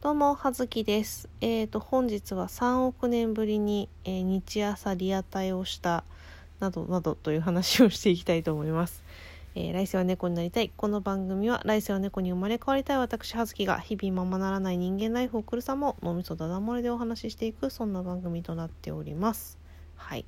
[0.00, 1.28] どうも、はずきです。
[1.40, 6.04] えーと、本日は3億年ぶりに、えー日朝リアタイをした、
[6.60, 9.02] などなどという話をしていきたいと思います。
[9.56, 10.70] えー来世は猫になりたい。
[10.76, 19.58] この番組は、来世は猫に生まれ変わりたい私、はずきが、日々ままならない人間ライフを送る様を、脳みそだだ漏れでお話ししていく、そんな番組となっております。
[19.96, 20.24] はい。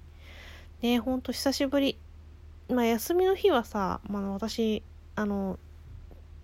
[0.83, 1.97] ねほんと久しぶり。
[2.69, 4.83] まあ、休みの日はさ、まあ、私、
[5.15, 5.61] あの、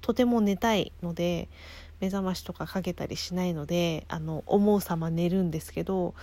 [0.00, 1.48] とても寝たいので、
[2.00, 6.14] 目覚ましとかかけたりしないのであの思うさま寝るんですけど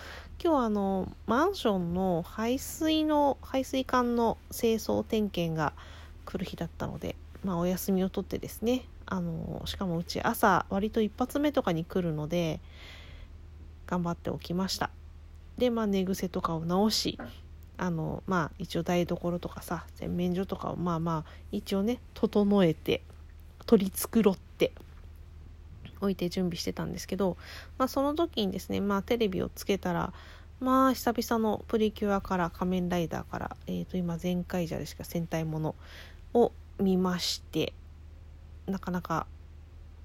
[0.44, 5.74] 今日はあのマンションの排水の排水管の清掃点検が
[6.26, 12.60] 来る日だったので、まあ、お休みを取ってですねあのしかもうち朝割と一発目とかに来るので
[13.88, 14.90] 頑張っておきました。
[15.58, 17.20] でまあ寝癖とかを直し
[17.78, 23.02] あのまあ一応台所とかさ洗面所とかをまあまあ一応ね整えて
[23.66, 24.72] 取り繕って
[26.04, 27.38] 置いて準備してたんですけど、
[27.78, 30.14] まあ、その時にですね、まあ、テレビをつけたら
[30.60, 35.76] まあ久々のプリキュアから仮面ライダーから、えー、と今全開者でしか戦隊もの
[36.34, 37.74] を見まして
[38.66, 39.28] なかなか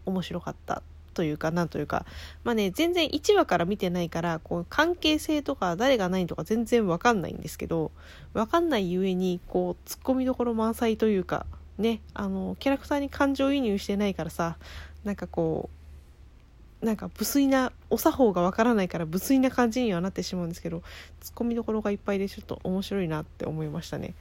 [0.05, 0.83] 面白かった
[1.15, 2.07] というかなんというか
[2.45, 7.91] まあね全然1話から見てないからこう関係性とか誰が何とか全然わかんないんですけど
[8.35, 11.47] わかんないゆえにこうツッコミどころ満載というか
[11.77, 14.59] ねあのキャラクターに感情移入してないからさ
[15.05, 15.78] なんかこう
[16.83, 20.83] なんか無粋なお作法がわからないから無粋な感じにはなってしまうんですけど
[21.21, 24.15] ツッコミどころがいっぱいでちょっと面白いなって思いましたね。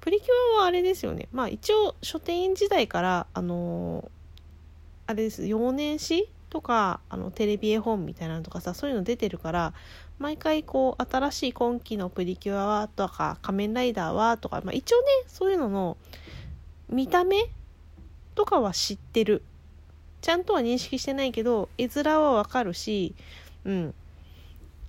[0.00, 1.28] プリキュアはあれですよね。
[1.32, 4.22] まあ一応書店員時代からあのー
[5.06, 5.46] あれです。
[5.46, 9.74] 幼年誌とかあのテレビ絵本みたいなのとかさそういうの出てるから
[10.18, 15.96] 毎回こう新しい今期のプリキュアはとか仮面ライダーはとか、まあ、一応ねそういうのの
[16.88, 17.46] 見た目
[18.34, 19.42] とかは知ってる。
[20.22, 23.14] ちゃんとは認識してないけど絵面はわかるし
[23.64, 23.94] うん。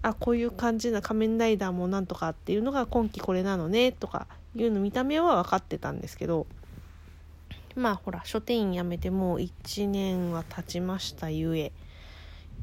[0.04, 6.46] あこういう感じな仮面ライダーもなんとかっていうのが今期これなのねとかいうの見た目は分かってたんですけど
[7.76, 11.72] まあほら書店員辞めてもう1年は経ちましたゆえ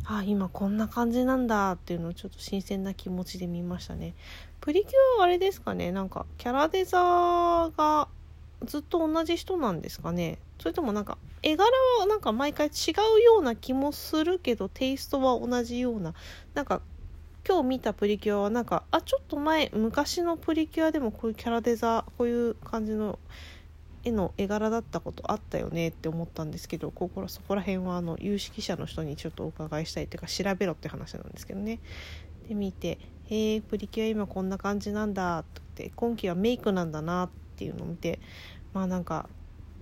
[0.04, 4.14] あ今こんな感じなんだっていうのをちょっと新鮮な気持ちで見ましたね。
[4.60, 5.92] プリキュアはあれですかね。
[5.92, 8.08] なんかキャラデザが
[8.64, 10.38] ずっと同じ人なんですかね。
[10.58, 12.70] それともなんか絵柄はなんか毎回違
[13.18, 16.14] うような気もするけどテイストは同じような。
[16.54, 16.82] なんか
[17.46, 23.18] 今日見たプリキュアはなんかあちょっと前昔のプリキュアでもこういうキャラデザこういう感じの
[24.04, 31.80] 絵の絵柄だったことあったよねって思ったんですけどここらそこら辺はあの有識者の人にちょっとお伺いしたいというか調べろって話なんですけどね。
[32.48, 35.60] で見て「へえプリキュア今こんな感じなんだ」って。
[35.96, 38.18] 今期はメイクなんだなってていうのを見て
[38.72, 39.28] まあなんか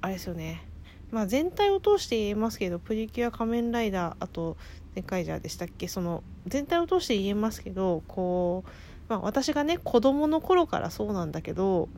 [0.01, 0.65] あれですよね。
[1.13, 4.57] まあ全体を通して言えますけどプリキュア仮面ライダーあと
[4.97, 5.87] ゼンカイジャーでしたっけ？
[5.87, 8.71] その全体を通して言えますけどこう、
[9.09, 11.89] まあ、私がね子供の頃からそうなんだけど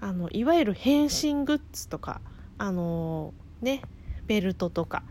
[0.00, 2.20] あのいわゆる変身グッズとか
[2.58, 3.82] あのね
[4.26, 5.02] ベルトとか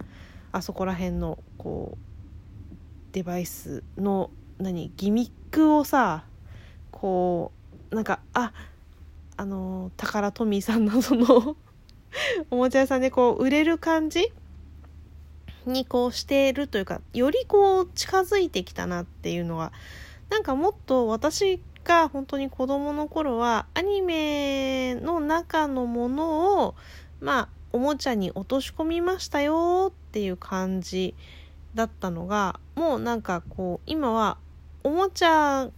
[0.52, 1.97] あそこら辺のこう
[3.12, 6.23] デバイスの何ギミックをさ
[6.91, 7.52] こ
[7.91, 8.53] うなんかあ
[9.41, 11.57] あのタカラトミーさんのその
[12.52, 14.31] おもちゃ屋さんでこう売れる感じ
[15.66, 19.74] にこうしているというかよりこう近づいてきたなっていうのは
[20.29, 26.75] なんかもっと私が本当に子供の頃はアニメの中のものを
[27.19, 31.16] まあおもちゃに落とし込みましたよっていう感じ
[31.73, 34.38] だったのがもうなんかこう今は
[34.84, 35.72] おもちゃ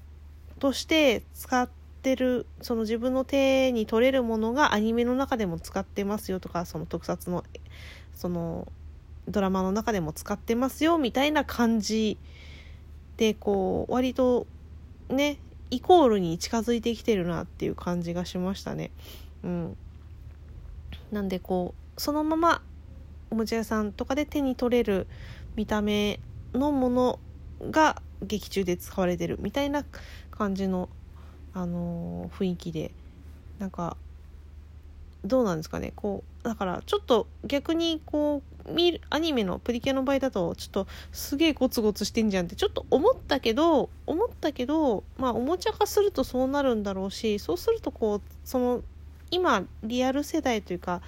[0.60, 7.44] として使っててるその自分の手に取れるものがアニメの中でも使ってますよとかその特撮の
[8.14, 8.68] その
[9.28, 12.18] ドラマの中でも使ってますよみたいな感じ
[13.18, 14.46] でこう割と
[15.10, 15.38] ね
[15.72, 18.92] イコールに近づいてきてるなっていう感じがしましたね。
[19.44, 19.78] うん、
[21.12, 22.62] なんでこうそのまま
[23.32, 25.08] おもちゃ屋さんとかで手に取れる
[25.56, 26.20] 見た目
[26.54, 27.20] のもの
[27.72, 29.84] が劇中で使われてるみたいな
[30.32, 30.90] 感じの、
[31.54, 32.92] あのー雰囲気で。
[33.60, 33.96] なんか
[35.24, 35.94] どうなんですかね。
[35.96, 48.82] こうだからちょっと逆にこう見るアニメのプリキュアの場合だとちょっとすげえゴツゴツしてんじゃんってちょっと思ったけど思ったけどまあおもちゃ化するとそうなるんだろうしそうするとこうその
[49.32, 51.02] 今リアル世代というか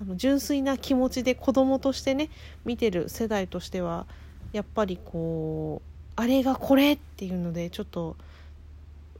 [0.00, 2.30] あの純粋な気持ちで子供としてね
[2.64, 4.06] 見てる世代としては
[4.52, 8.16] やっぱりこうあれがこれっていうのでちょっと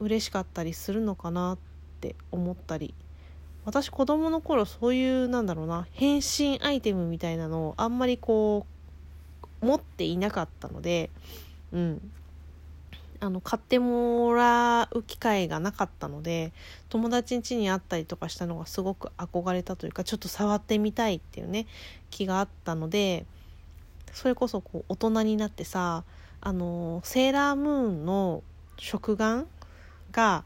[0.01, 1.57] 嬉しかったりするのかなっ
[2.01, 2.93] て思ったり
[3.63, 8.65] 私子供の頃そういうなんだろうな変身アイテムみたいなのをあんまりこ
[9.61, 11.11] う持っていなかったので、
[11.71, 12.11] うん、
[13.19, 16.51] あの買ってもらう機会がなかったので
[16.89, 21.67] 友達ん家に会ったりとかしたのがすごく憧れたというかちょっと触ってみたいっていうね
[22.09, 23.25] 気があったので
[24.11, 26.03] それこそこう大人になってさ
[26.41, 28.41] あのセーラームーンの
[28.77, 29.45] 食玩
[30.11, 30.45] が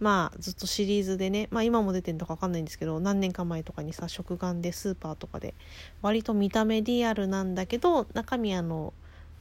[0.00, 5.54] まあずっとシリーズでね、まあ、今も出てるのか分かんないんですけど何年か前とかにさ食玩でスーパーとかで
[6.02, 8.92] 割と見た目リアルなんだけど中身あの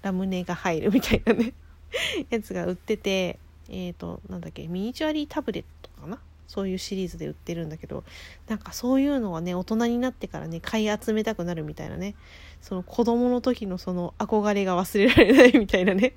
[0.02, 1.54] ラムネが入るみたいなね
[2.30, 6.20] やつが売っててえっ、ー、となんだっけミニチュアリータブレットかな？
[6.48, 8.06] そういうシリーズで売ってるんだけど
[8.48, 12.16] なんかそういうのはね大人になってからね買い集めたくなるみたいなね
[12.62, 16.14] その子供の時のその憧れが忘れられないみたいなね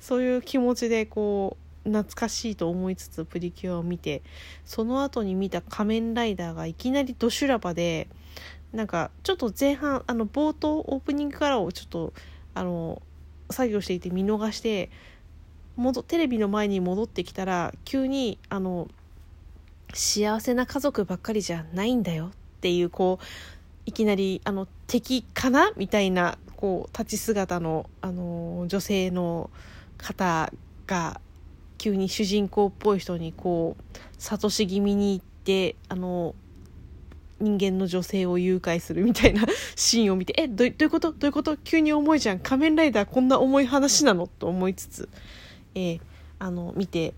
[0.00, 4.22] そういう気持ちでこう懐かしいと思いつつプリキュアを見て
[4.64, 8.08] その後に見た「仮面ライダー」がいきなりド修羅場で
[8.72, 12.12] なんかちょっと前半あの冒頭オープニングからをちょっと
[12.54, 13.02] あの
[13.50, 14.90] 作業していて見逃して
[15.76, 18.88] 戻テレビの前に戻ってきたら急にあの
[19.94, 22.30] 幸せな家族ばっかりじゃないんだよっ
[22.60, 23.24] ていうこう
[23.86, 25.72] いきなりあの敵かな？
[25.76, 29.48] みたいなこう立ち姿のあの女性の
[29.96, 30.52] 方
[30.86, 31.20] が
[31.78, 36.34] 急に主人公っぽい人にこう諭し気味に行ってあの
[37.40, 39.46] 人間の女性を誘拐するみたいな
[39.76, 41.12] シーンを見て、え、どどういうこと？
[41.12, 41.56] どういうこと？
[41.56, 42.40] 急に重いじゃん。
[42.40, 44.26] 仮面ライダーこんな重い話なの？
[44.26, 45.08] と思いつつ、
[45.76, 46.00] えー、
[46.40, 47.14] あの、見て、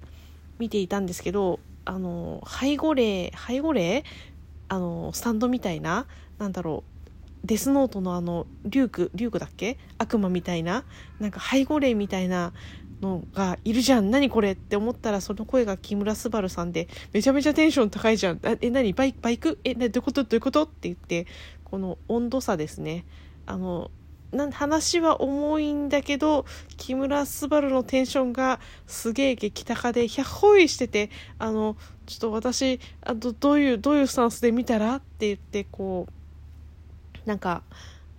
[0.58, 4.04] 見ていたんですけど、あの、背後霊、背後霊？
[4.68, 6.06] あの、スタンドみたいな、
[6.38, 6.84] なんだろ
[7.42, 9.78] う、デスノートのあの、リューク、リュークだっけ？
[9.96, 10.84] 悪魔みたいな、
[11.18, 12.52] なんか背後霊みたいな
[13.00, 14.10] のがいるじゃん。
[14.10, 18.40] 何これって思ったらその声が木村昴さんでめちゃめちゃテンション高いじゃん。
[18.42, 18.92] え何？
[18.92, 19.58] バイバイク？
[19.64, 20.64] えどういうことどういうこと？
[20.64, 21.26] って言って
[21.64, 23.04] この温度差ですね。
[23.46, 23.90] あの
[24.32, 26.44] な話は重いんだけど
[26.76, 31.76] 木村昴のテンションがすげえ激高でひゃっほいしててあの
[32.06, 34.96] ちょっと私あどどういうどういうスタンスで見たら？
[34.96, 36.06] って言ってこ
[37.24, 37.62] うなんか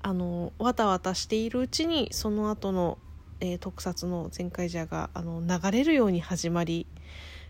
[0.01, 2.97] あのわたわたしているうちにその後の
[3.41, 6.88] えー、特撮の「全開じゃが」あの流れるように始まり、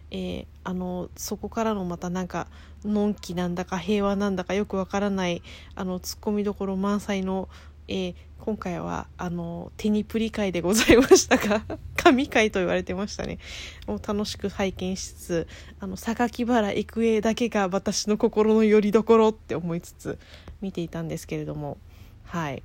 [0.09, 2.47] えー、あのそこからのまたなんか
[2.83, 5.43] のんきなんだか平和なんだかよくわからない
[5.75, 7.49] あのツッコミどころ満載の、
[7.88, 11.63] えー、今回はあの手にプリ会でございましたが
[11.95, 13.38] 神回と言われてましたね。
[13.85, 15.47] もう楽しく拝見しつつ
[15.79, 20.17] あの榊原郁恵だけが私の心の拠り所って思いつつ
[20.61, 21.77] 見ていたんですけれども。
[22.23, 22.63] はい。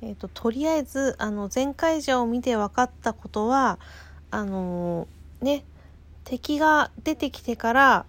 [0.00, 3.78] えーと、とりあえずあの前回者を見て分かったことは
[4.30, 5.64] あのー、ね
[6.24, 8.06] 敵が出てきてから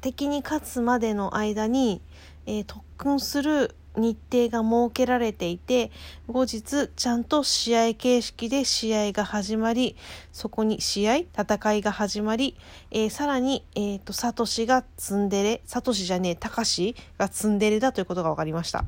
[0.00, 2.00] 敵に勝つまでの間に、
[2.46, 5.90] えー、特訓する日程が設けられていて
[6.26, 9.96] 後日ちゃんと試合形式で試合が始まり
[10.32, 12.56] そこに試合戦いが始まり、
[12.90, 18.84] えー、さらに、えーと、サトシがツンデレサトシじゃねえタカシがツンデレだということが分かりました。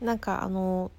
[0.00, 0.90] なんかあの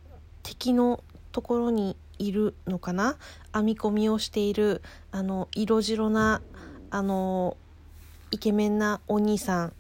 [0.44, 3.18] 敵のところにいるのかな？
[3.54, 6.42] 編み込みをしているあの色白な
[6.90, 7.58] あの
[8.32, 9.74] イケメンなお兄さん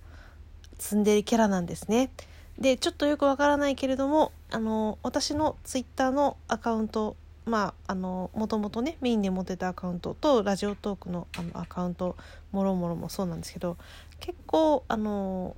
[0.77, 2.11] ツンデレキャラなんですね。
[2.59, 12.15] でちょっとよくわからないけれどもあの私のツイッターのアカウントまああのもともとねメインで持ってたアカウントとラジオトークのあのアカウント
[12.51, 13.77] もろもろもそうなんですけど
[14.19, 15.55] 結構あの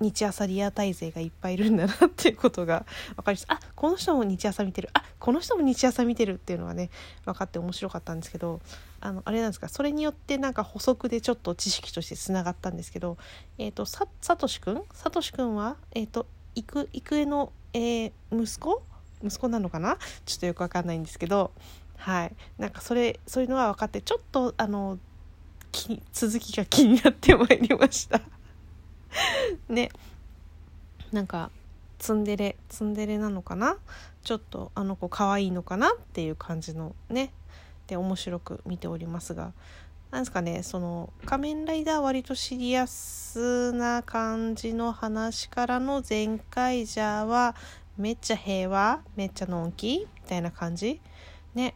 [0.00, 2.84] 日朝リアタイ勢がいっぱいいるんだなっていうことが
[3.16, 3.46] 分かります。
[3.48, 4.90] あこの人も日朝見てる。
[4.92, 6.90] あこの人も日朝見てるっていうのがね
[7.24, 8.60] 分かって面白かったんですけど
[9.00, 9.68] あのあれなんですか？
[9.68, 13.16] それによってなんか補足でちょっと知識としてつながったんですけど
[13.58, 18.82] えっ、ー、とささとしくんさとしくんはえっ、ー、と育育の、えー、息子？
[19.22, 19.98] 息子なのかな？
[20.26, 21.50] ちょっとよく分かんないんですけど
[21.96, 22.36] はい。
[22.58, 24.98] なんかそれそういうのが分かってちょっとあの
[26.12, 28.20] 続きが気になってまいりました。
[29.68, 29.90] ね。
[31.12, 31.50] なんか
[31.98, 33.76] ツンデレツンデレなのかな？
[34.24, 37.32] ちょっとあの子可愛いのかなっていう感じのね。
[37.86, 39.52] で面白く見ておりますが。
[40.10, 47.56] なんですかねその「仮面ライダー」割とシリアスな感じの話からの「全開じゃ」は
[47.96, 51.00] めっちゃ平和めっちゃのんきみたいな感じ？
[51.54, 51.74] ね。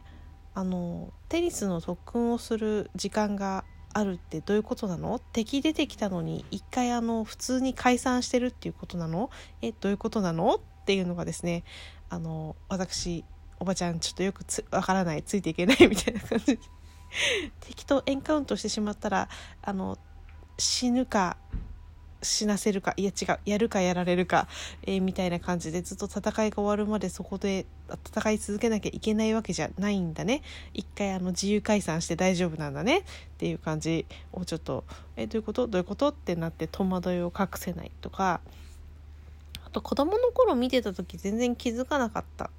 [0.55, 5.19] あのテニスの特訓をする時間があるってどういうことなの？
[5.19, 9.29] 敵出てきたのに一回あの普通に解散してるっていうことなの？
[9.61, 10.55] えどういうことなの？
[10.55, 11.63] っていうのがですね
[12.09, 13.23] あの私
[13.59, 16.45] おばちゃんちょっとよくわからないついていけないみたいな感じ。
[16.55, 16.59] で
[17.61, 19.29] 敵とエンカウントしてしまったら
[19.61, 19.97] あの
[20.57, 21.37] 死ぬか
[22.21, 24.47] 死なせるかいや違うやるかやられるか、
[24.83, 27.65] えー、みたいな感じでずっと戦いが終わるまでそこで
[28.07, 30.41] 戦い続けなきゃいけないわけじゃないんだね。
[30.73, 32.99] 一回あの自由解散して大丈夫なんだね。
[32.99, 33.03] っ
[33.37, 34.05] ていう感じ。
[34.33, 34.83] をちょっと
[35.15, 35.67] 「えー、どういうこと？
[35.67, 38.41] どういうこと?」ってなって戸惑いを隠せないとか。
[39.65, 42.49] あと子供の頃見てた時全然気づかなかった。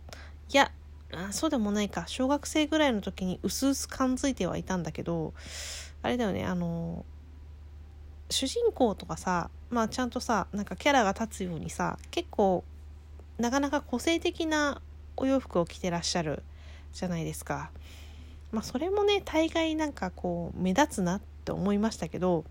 [0.53, 0.71] いや
[1.13, 2.05] あそうでもないか。
[2.07, 5.35] 小学生ぐらいの時にうすうす感づいてはいたんだけど
[6.03, 7.05] あれだよねあの
[8.31, 12.65] 主人公とかさまあちゃんとさなんかキャラが立つようにさ結構
[13.39, 14.81] なかなか個性的な
[15.17, 16.43] お洋服を着てらっしゃる
[16.93, 17.71] じゃないですか。
[18.53, 22.45] まあそれもね大概なんかこう目立つなって思いましたけど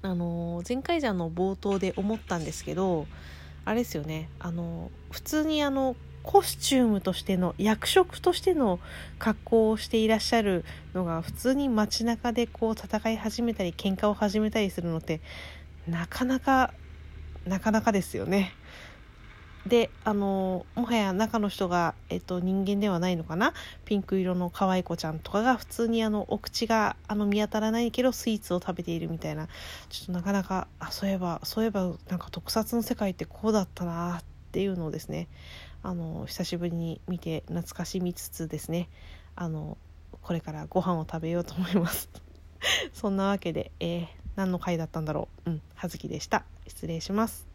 [0.00, 3.06] あの前回じゃの冒頭で思ったんですけど
[3.64, 8.78] あれですよねあの普通にあのコスチュームとしての役職としての
[9.18, 10.64] 格好をしていらっしゃる
[10.94, 15.20] のが普通に街中でこう戦い始めたり喧嘩を始めたりするのって
[15.88, 16.72] なかなか
[17.46, 18.52] なかなかですよね。
[19.66, 23.54] であのもはや中の人が、えっと、人間ではないのかな？
[23.84, 29.46] ピンク色の可愛い子ちゃんとかが普通にあのお口があの見当たらないけどスイーツを食べているみたいな
[29.88, 35.28] ちょっとなかなかあそういえばそういえばなんか特撮の世界ってこうだったなっていうのをですね
[35.82, 38.88] あの久しぶりに見て懐かしみつつですね。
[39.34, 39.76] あの
[40.22, 42.08] これからご飯を食べようと思います。
[42.92, 45.50] そんなわけで、えー、何の回だったんだろう。
[45.50, 46.44] うん葉月でした。
[46.66, 47.51] 失礼します。